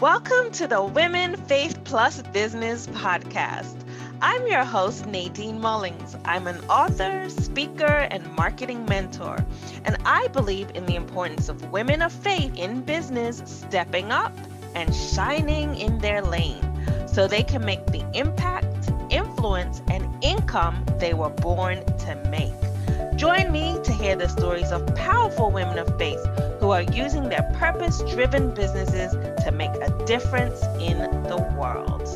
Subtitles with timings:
[0.00, 3.76] Welcome to the Women Faith Plus Business Podcast.
[4.22, 6.18] I'm your host, Nadine Mullings.
[6.24, 9.44] I'm an author, speaker, and marketing mentor,
[9.84, 14.34] and I believe in the importance of women of faith in business stepping up
[14.74, 16.64] and shining in their lane
[17.06, 22.69] so they can make the impact, influence, and income they were born to make.
[23.20, 26.24] Join me to hear the stories of powerful women of faith
[26.58, 29.12] who are using their purpose driven businesses
[29.44, 32.08] to make a difference in the world.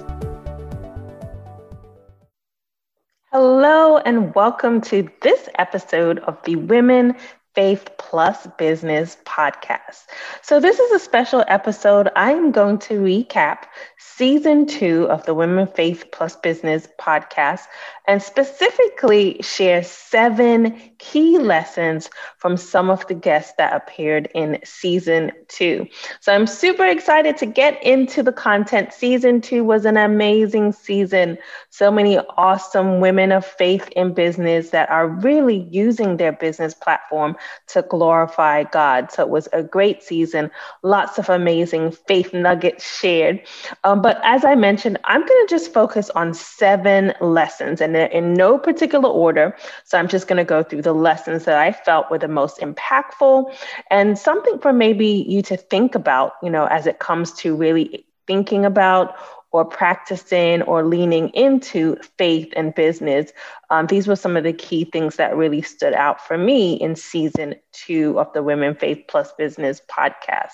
[3.30, 7.14] Hello, and welcome to this episode of the Women
[7.54, 10.06] Faith Plus Business podcast.
[10.40, 12.08] So, this is a special episode.
[12.16, 13.64] I am going to recap
[13.98, 17.60] season two of the Women Faith Plus Business podcast
[18.06, 25.32] and specifically share seven key lessons from some of the guests that appeared in season
[25.48, 25.86] two.
[26.20, 28.92] So I'm super excited to get into the content.
[28.92, 31.38] Season two was an amazing season.
[31.70, 37.36] So many awesome women of faith in business that are really using their business platform
[37.68, 39.12] to glorify God.
[39.12, 40.50] So it was a great season,
[40.82, 43.40] lots of amazing faith nuggets shared.
[43.82, 47.80] Um, but as I mentioned, I'm going to just focus on seven lessons.
[47.80, 49.56] And they're in no particular order.
[49.84, 52.58] So I'm just going to go through the lessons that I felt were the most
[52.58, 53.54] impactful
[53.90, 58.06] and something for maybe you to think about, you know, as it comes to really
[58.26, 59.16] thinking about
[59.54, 63.30] or practicing or leaning into faith and business.
[63.74, 66.94] Um, these were some of the key things that really stood out for me in
[66.94, 70.52] season two of the Women Faith Plus Business podcast.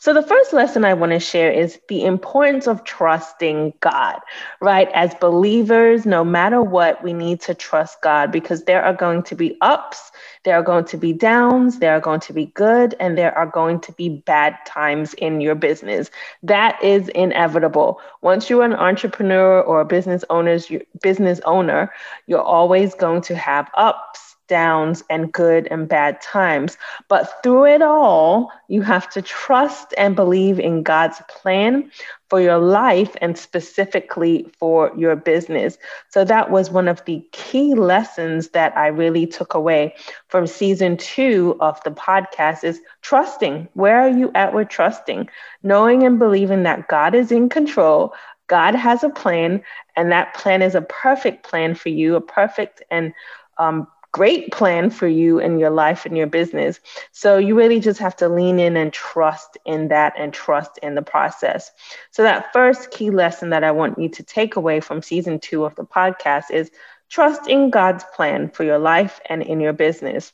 [0.00, 4.20] So, the first lesson I want to share is the importance of trusting God,
[4.60, 4.88] right?
[4.94, 9.34] As believers, no matter what, we need to trust God because there are going to
[9.34, 10.12] be ups,
[10.44, 13.46] there are going to be downs, there are going to be good, and there are
[13.46, 16.08] going to be bad times in your business.
[16.44, 18.00] That is inevitable.
[18.22, 20.70] Once you're an entrepreneur or a business owner's
[21.02, 21.92] business owner,
[22.28, 26.76] you're always going to have ups downs and good and bad times.
[27.08, 31.90] But through it all, you have to trust and believe in God's plan
[32.28, 35.78] for your life and specifically for your business.
[36.10, 39.94] So that was one of the key lessons that I really took away
[40.28, 43.68] from season 2 of the podcast is trusting.
[43.74, 45.28] Where are you at with trusting?
[45.62, 48.12] Knowing and believing that God is in control,
[48.46, 49.62] God has a plan,
[49.96, 53.12] and that plan is a perfect plan for you, a perfect and
[53.58, 56.80] um, great plan for you and your life and your business.
[57.12, 60.94] So you really just have to lean in and trust in that and trust in
[60.94, 61.70] the process.
[62.10, 65.64] So, that first key lesson that I want you to take away from season two
[65.64, 66.70] of the podcast is
[67.10, 70.32] trust in God's plan for your life and in your business.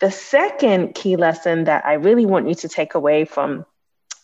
[0.00, 3.64] The second key lesson that I really want you to take away from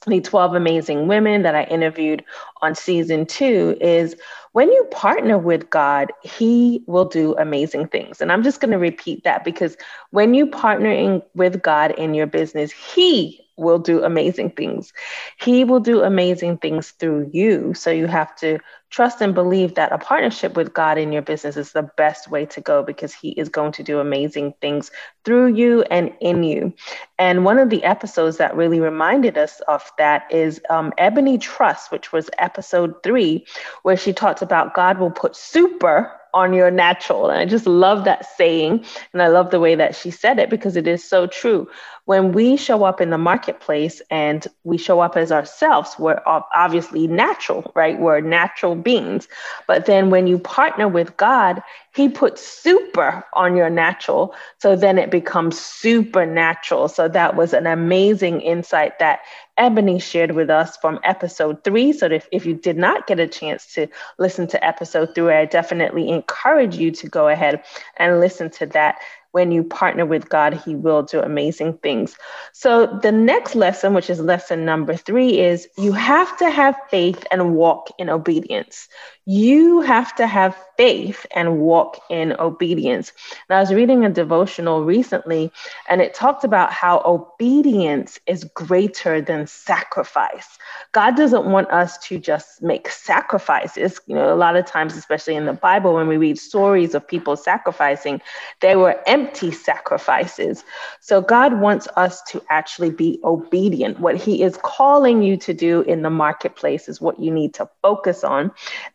[0.07, 2.25] the 12 amazing women that I interviewed
[2.63, 4.17] on season two is
[4.53, 8.21] when you partner with God, He will do amazing things.
[8.21, 9.77] And I'm just going to repeat that because
[10.11, 14.93] when you partner in, with God in your business, He will do amazing things.
[15.41, 17.75] He will do amazing things through you.
[17.75, 18.59] So you have to
[18.91, 22.47] trust and believe that a partnership with God in your business is the best way
[22.47, 24.91] to go because He is going to do amazing things
[25.25, 26.73] through you and in you.
[27.19, 31.93] And one of the episodes that really reminded us of that is um, Ebony Trust,
[31.93, 33.47] which was episode three,
[33.83, 37.31] where she talked about God will put super on your natural.
[37.31, 38.85] And I just love that saying.
[39.13, 41.69] And I love the way that she said it because it is so true.
[42.09, 47.07] When we show up in the marketplace and we show up as ourselves, we're obviously
[47.07, 48.01] natural, right?
[48.01, 49.29] We're natural beings.
[49.67, 51.63] But then when you partner with God,
[51.95, 54.35] He puts super on your natural.
[54.57, 56.89] So then it becomes supernatural.
[56.89, 59.21] So that was an amazing insight that
[59.59, 61.93] Ebony shared with us from episode three.
[61.93, 63.87] So if, if you did not get a chance to
[64.17, 67.63] listen to episode three, I definitely encourage you to go ahead
[67.99, 68.99] and listen to that
[69.39, 72.17] when you partner with God, He will do amazing things.
[72.53, 77.25] So, the next lesson, which is lesson number three, is you have to have faith
[77.31, 78.89] and walk in obedience.
[79.31, 83.13] You have to have faith and walk in obedience.
[83.47, 85.53] And I was reading a devotional recently,
[85.87, 90.57] and it talked about how obedience is greater than sacrifice.
[90.93, 94.01] God doesn't want us to just make sacrifices.
[94.07, 97.07] You know, a lot of times, especially in the Bible, when we read stories of
[97.07, 98.23] people sacrificing,
[98.61, 100.65] they were empty sacrifices.
[101.01, 104.01] So God wants us to actually be obedient.
[104.01, 107.69] What He is calling you to do in the marketplace is what you need to
[107.83, 108.53] focus on.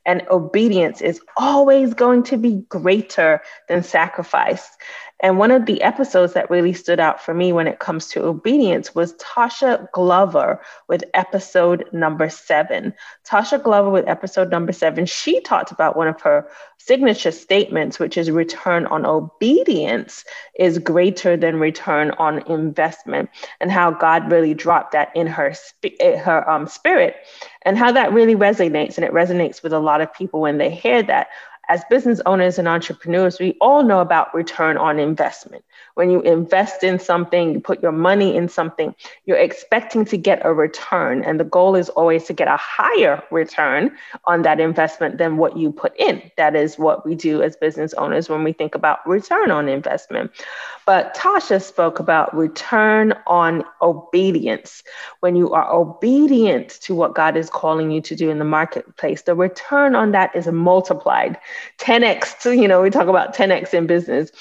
[0.08, 4.68] And obedience is always going to be greater than sacrifice.
[5.24, 8.26] And one of the episodes that really stood out for me when it comes to
[8.26, 12.94] obedience was Tasha Glover with episode number seven.
[13.26, 16.46] Tasha Glover with episode number seven, she talked about one of her
[16.78, 20.26] signature statements, which is return on obedience
[20.60, 23.30] is greater than return on investment,
[23.62, 25.54] and how God really dropped that in her,
[26.02, 27.16] her um, spirit,
[27.62, 28.98] and how that really resonates.
[28.98, 31.28] And it resonates with a lot of people when they hear that
[31.70, 35.64] as business owners and entrepreneurs, we all know about return on investment.
[35.96, 38.94] When you invest in something, you put your money in something,
[39.26, 41.24] you're expecting to get a return.
[41.24, 43.96] And the goal is always to get a higher return
[44.26, 46.32] on that investment than what you put in.
[46.36, 50.32] That is what we do as business owners when we think about return on investment.
[50.86, 54.84] But Tasha spoke about return on obedience.
[55.22, 59.22] When you are obedient to what God is calling you to do in the marketplace,
[59.22, 61.38] the return on that is multiplied
[61.80, 62.58] 10x.
[62.60, 64.32] You know, we talk about 10x in business.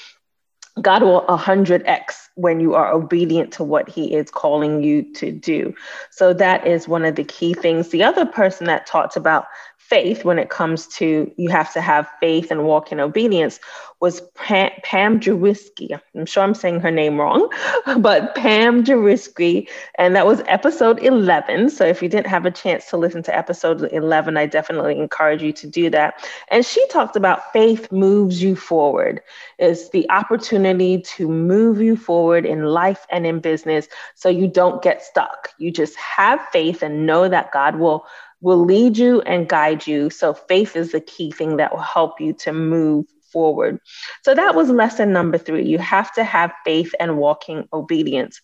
[0.81, 5.73] God will 100x when you are obedient to what He is calling you to do.
[6.09, 7.89] So that is one of the key things.
[7.89, 9.45] The other person that talked about
[9.89, 13.59] faith when it comes to you have to have faith and walk in obedience
[14.03, 15.21] was Pam, Pam.
[15.23, 17.49] I'm sure I'm saying her name wrong,
[17.99, 19.69] but Pam Jawisky.
[19.95, 21.69] And that was episode 11.
[21.69, 25.41] So if you didn't have a chance to listen to episode 11, I definitely encourage
[25.41, 26.27] you to do that.
[26.49, 29.21] And she talked about faith moves you forward.
[29.57, 34.81] It's the opportunity to move you forward in life and in business so you don't
[34.81, 35.51] get stuck.
[35.59, 38.05] You just have faith and know that God will
[38.43, 40.09] will lead you and guide you.
[40.09, 43.79] So faith is the key thing that will help you to move forward.
[44.23, 45.65] So that was lesson number three.
[45.65, 48.39] You have to have faith and walking obedience.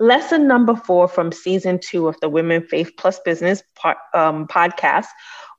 [0.00, 3.62] Lesson number four from season two of the Women Faith Plus Business
[4.14, 5.06] um, podcast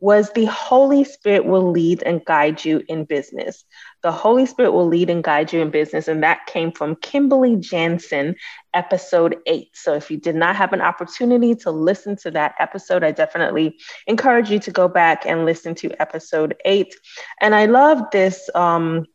[0.04, 3.64] was the Holy Spirit will lead and guide you in business.
[4.02, 6.10] The Holy Spirit will lead and guide you in business.
[6.10, 8.36] And that came from Kimberly Jansen,
[8.74, 9.70] episode eight.
[9.76, 13.78] So if you did not have an opportunity to listen to that episode, I definitely
[14.06, 16.94] encourage you to go back and listen to episode eight.
[17.40, 18.50] And I love this.
[18.54, 19.06] Um,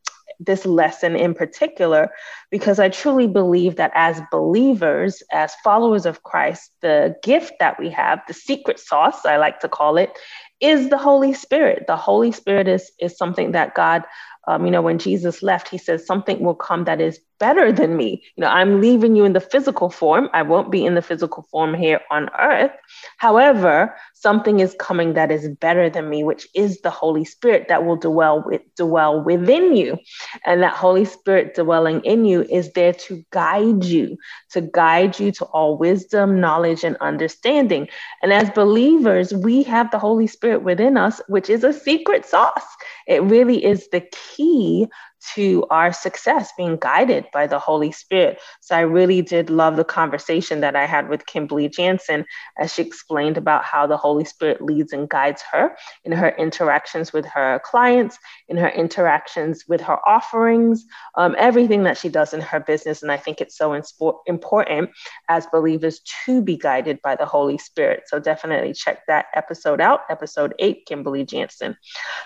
[0.40, 2.10] this lesson in particular
[2.50, 7.90] because I truly believe that as believers, as followers of Christ, the gift that we
[7.90, 10.16] have, the secret sauce, I like to call it,
[10.60, 11.84] is the Holy Spirit.
[11.86, 14.04] The Holy Spirit is, is something that God,
[14.48, 17.96] um, you know, when Jesus left, he says, something will come that is better than
[17.96, 18.22] me.
[18.36, 20.28] You know, I'm leaving you in the physical form.
[20.32, 22.72] I won't be in the physical form here on earth.
[23.18, 27.84] However, something is coming that is better than me, which is the Holy Spirit that
[27.84, 29.98] will dwell with dwell within you.
[30.44, 34.16] And that Holy Spirit dwelling in you is there to guide you,
[34.50, 37.88] to guide you to all wisdom, knowledge, and understanding.
[38.22, 42.66] And as believers, we have the Holy Spirit within us, which is a secret sauce.
[43.06, 44.86] It really is the key
[45.34, 48.38] to our success being guided by the Holy Spirit.
[48.60, 52.24] So I really did love the conversation that I had with Kimberly Jansen
[52.58, 57.12] as she explained about how the Holy Spirit leads and guides her in her interactions
[57.12, 58.18] with her clients,
[58.48, 60.84] in her interactions with her offerings,
[61.16, 63.02] um, everything that she does in her business.
[63.02, 64.90] And I think it's so inspo- important
[65.28, 68.04] as believers to be guided by the Holy Spirit.
[68.06, 71.76] So definitely check that episode out, episode eight, Kimberly Jansen.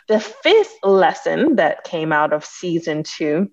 [0.08, 3.48] The fifth lesson that came out of season season two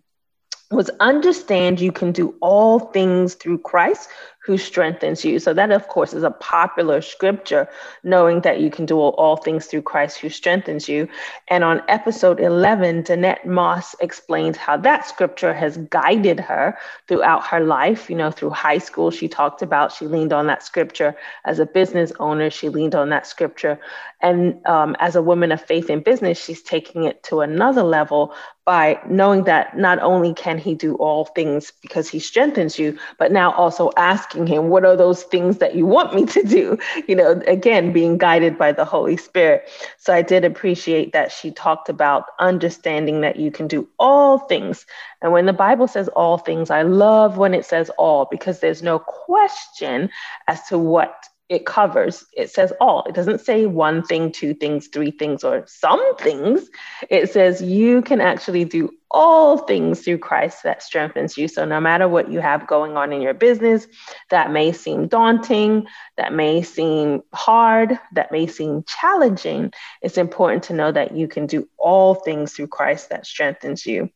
[0.72, 4.10] was understand you can do all things through Christ
[4.46, 5.40] who strengthens you.
[5.40, 7.68] So, that of course is a popular scripture,
[8.04, 11.08] knowing that you can do all, things through Christ who strengthens you.
[11.50, 16.78] And on episode 11, Danette Moss explained how that scripture has guided her
[17.08, 18.10] throughout her life.
[18.10, 21.16] You know, through high school, she talked about she leaned on that scripture.
[21.46, 23.80] As a business owner, she leaned on that scripture.
[24.22, 28.34] And um, as a woman of faith in business, she's taking it to another level
[28.66, 33.32] by knowing that not only can he do all things because he strengthens you, but
[33.32, 33.90] now also
[34.30, 36.78] asking him, what are those things that you want me to do?
[37.08, 39.70] You know, again, being guided by the Holy Spirit.
[39.98, 44.86] So I did appreciate that she talked about understanding that you can do all things.
[45.22, 48.84] And when the Bible says all things, I love when it says all because there's
[48.84, 50.10] no question
[50.48, 51.16] as to what
[51.50, 55.64] it covers it says all it doesn't say one thing two things three things or
[55.66, 56.70] some things
[57.10, 61.48] it says you can actually do all things through Christ that strengthens you.
[61.48, 63.88] So, no matter what you have going on in your business
[64.30, 65.88] that may seem daunting,
[66.18, 71.48] that may seem hard, that may seem challenging, it's important to know that you can
[71.48, 74.10] do all things through Christ that strengthens you.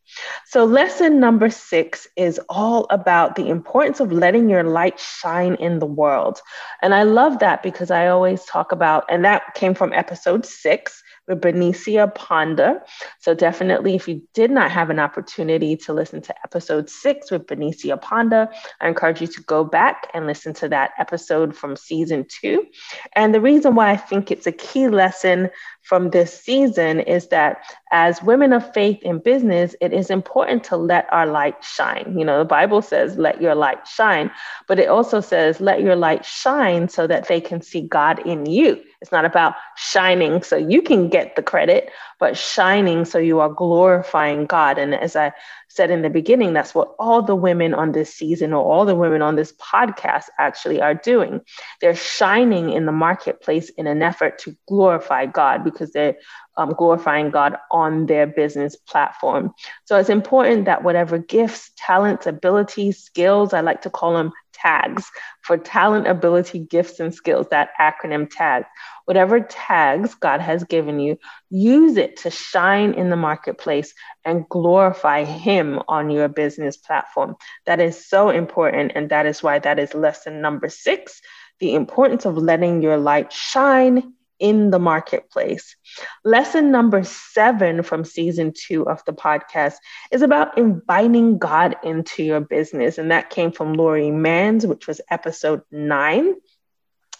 [0.46, 5.78] So, lesson number six is all about the importance of letting your light shine in
[5.78, 6.40] the world.
[6.82, 11.02] And I love that because I always talk about, and that came from episode six
[11.28, 12.82] Benicia Ponda.
[13.20, 17.46] So, definitely, if you did not have an opportunity to listen to episode six with
[17.46, 22.26] Benicia Ponda, I encourage you to go back and listen to that episode from season
[22.28, 22.66] two.
[23.14, 25.50] And the reason why I think it's a key lesson
[25.82, 27.58] from this season is that
[27.92, 32.14] as women of faith in business, it is important to let our light shine.
[32.18, 34.30] You know, the Bible says, let your light shine,
[34.66, 38.46] but it also says, let your light shine so that they can see God in
[38.46, 38.82] you.
[39.00, 43.48] It's not about shining so you can get the credit, but shining so you are
[43.48, 44.78] glorifying God.
[44.78, 45.32] And as I
[45.68, 48.94] said in the beginning, that's what all the women on this season or all the
[48.94, 51.40] women on this podcast actually are doing.
[51.80, 56.16] They're shining in the marketplace in an effort to glorify God because they're
[56.56, 59.52] um, glorifying God on their business platform.
[59.84, 64.32] So it's important that whatever gifts, talents, abilities, skills, I like to call them
[64.64, 65.10] tags
[65.42, 68.64] for talent, ability, gifts, and skills, that acronym TAG.
[69.04, 71.18] Whatever tags God has given you,
[71.50, 73.92] use it to shine in the marketplace
[74.24, 77.36] and glorify Him on your business platform.
[77.66, 78.92] That is so important.
[78.94, 81.20] And that is why that is lesson number six
[81.60, 84.12] the importance of letting your light shine
[84.44, 85.74] in the marketplace.
[86.22, 89.76] Lesson number seven from season two of the podcast
[90.12, 92.98] is about inviting God into your business.
[92.98, 96.34] And that came from Lori Manns, which was episode nine.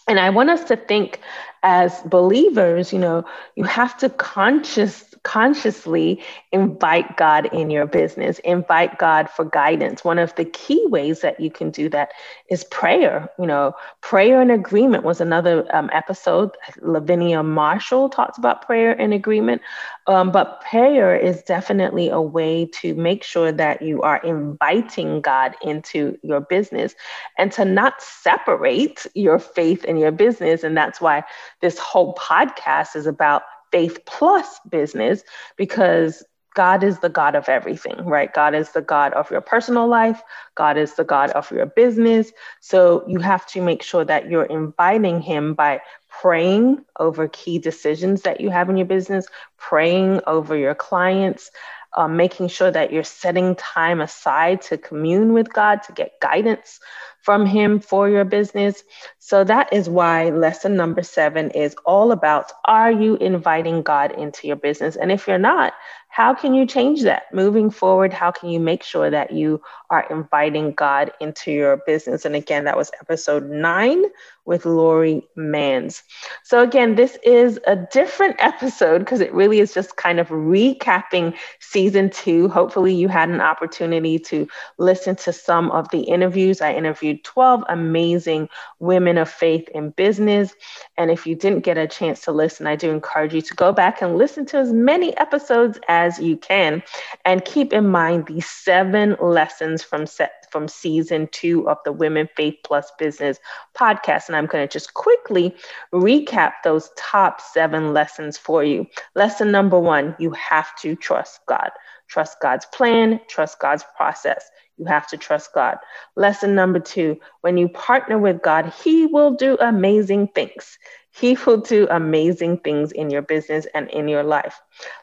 [0.07, 1.19] And I want us to think
[1.63, 6.21] as believers, you know, you have to conscious consciously
[6.51, 10.03] invite God in your business, invite God for guidance.
[10.03, 12.11] One of the key ways that you can do that
[12.49, 13.27] is prayer.
[13.39, 16.51] You know, prayer and agreement was another um, episode.
[16.79, 19.63] Lavinia Marshall talks about prayer and agreement.
[20.05, 25.55] Um, but prayer is definitely a way to make sure that you are inviting God
[25.63, 26.93] into your business
[27.39, 30.63] and to not separate your faith and your business.
[30.63, 31.23] And that's why
[31.61, 35.23] this whole podcast is about faith plus business
[35.57, 36.23] because
[36.55, 38.33] God is the God of everything, right?
[38.33, 40.21] God is the God of your personal life.
[40.55, 42.31] God is the God of your business.
[42.61, 48.21] So you have to make sure that you're inviting Him by praying over key decisions
[48.21, 51.51] that you have in your business, praying over your clients,
[51.95, 56.79] um, making sure that you're setting time aside to commune with God, to get guidance
[57.21, 58.83] from Him for your business.
[59.19, 64.47] So that is why lesson number seven is all about are you inviting God into
[64.47, 64.95] your business?
[64.95, 65.73] And if you're not,
[66.15, 68.13] how can you change that moving forward?
[68.13, 72.23] How can you make sure that you are inviting God into your business?
[72.23, 74.01] And again, that was episode nine
[74.45, 76.03] with Lori Manns
[76.43, 81.35] So, again, this is a different episode because it really is just kind of recapping
[81.59, 82.47] season two.
[82.47, 86.61] Hopefully, you had an opportunity to listen to some of the interviews.
[86.61, 88.47] I interviewed 12 amazing
[88.79, 90.53] women of faith in business.
[90.97, 93.73] And if you didn't get a chance to listen, I do encourage you to go
[93.73, 96.83] back and listen to as many episodes as you can.
[97.25, 102.29] And keep in mind the seven lessons from set from season two of the Women
[102.37, 103.39] Faith Plus Business
[103.75, 104.27] podcast.
[104.27, 105.55] And I'm going to just quickly
[105.93, 108.87] recap those top seven lessons for you.
[109.15, 111.71] Lesson number one you have to trust God.
[112.07, 114.49] Trust God's plan, trust God's process.
[114.77, 115.77] You have to trust God.
[116.15, 120.77] Lesson number two when you partner with God, He will do amazing things.
[121.17, 124.59] He will do amazing things in your business and in your life.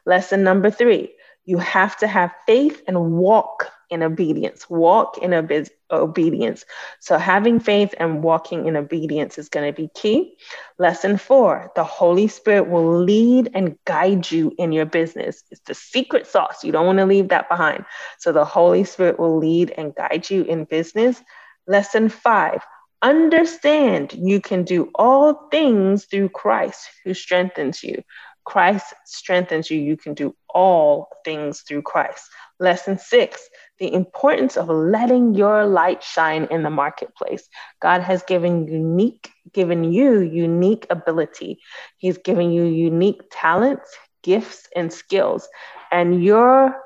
[0.06, 1.10] Lesson number three
[1.44, 4.70] you have to have faith and walk in obedience.
[4.70, 6.64] Walk in ob- obedience.
[7.00, 10.36] So, having faith and walking in obedience is going to be key.
[10.78, 15.42] Lesson four the Holy Spirit will lead and guide you in your business.
[15.50, 16.62] It's the secret sauce.
[16.64, 17.84] You don't want to leave that behind.
[18.18, 21.20] So, the Holy Spirit will lead and guide you in business.
[21.66, 22.62] Lesson five
[23.02, 28.02] understand you can do all things through Christ who strengthens you.
[28.44, 29.78] Christ strengthens you.
[29.78, 32.24] You can do all things through Christ.
[32.58, 37.48] Lesson six, the importance of letting your light shine in the marketplace.
[37.80, 41.58] God has given unique, given you unique ability.
[41.98, 43.90] He's given you unique talents,
[44.22, 45.48] gifts, and skills.
[45.90, 46.76] And your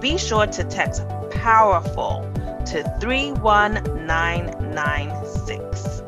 [0.00, 2.22] be sure to text POWERFUL
[2.66, 5.99] to 31996.